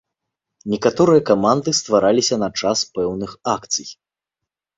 Некаторыя 0.73 1.21
каманды 1.29 1.69
ствараліся 1.81 2.35
на 2.45 2.49
час 2.63 2.77
пэўных 2.97 3.37
акцый. 3.55 3.87